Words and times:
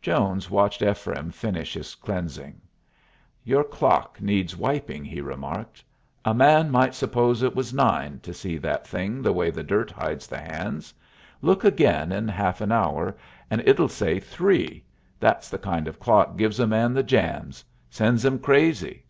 Jones 0.00 0.48
watched 0.48 0.80
Ephraim 0.80 1.30
finish 1.30 1.74
his 1.74 1.94
cleansing. 1.96 2.62
"Your 3.44 3.62
clock 3.62 4.22
needs 4.22 4.56
wiping," 4.56 5.04
he 5.04 5.20
remarked. 5.20 5.84
"A 6.24 6.32
man 6.32 6.70
might 6.70 6.94
suppose 6.94 7.42
it 7.42 7.54
was 7.54 7.74
nine, 7.74 8.18
to 8.20 8.32
see 8.32 8.56
that 8.56 8.86
thing 8.86 9.20
the 9.20 9.34
way 9.34 9.50
the 9.50 9.62
dirt 9.62 9.90
hides 9.90 10.26
the 10.26 10.38
hands. 10.38 10.94
Look 11.42 11.62
again 11.62 12.10
in 12.10 12.26
half 12.26 12.62
an 12.62 12.72
hour 12.72 13.18
and 13.50 13.60
it'll 13.68 13.90
say 13.90 14.18
three. 14.18 14.82
That's 15.20 15.50
the 15.50 15.58
kind 15.58 15.86
of 15.86 16.00
clock 16.00 16.38
gives 16.38 16.58
a 16.58 16.66
man 16.66 16.94
the 16.94 17.02
jams. 17.02 17.62
Sends 17.90 18.24
him 18.24 18.38
crazy." 18.38 19.04